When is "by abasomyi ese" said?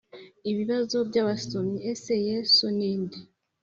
1.07-2.13